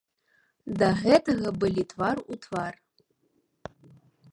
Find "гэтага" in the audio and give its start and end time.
1.01-1.51